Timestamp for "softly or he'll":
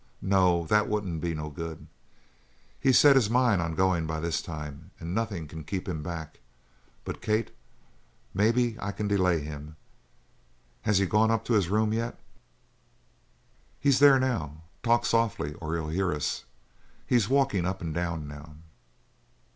15.05-15.89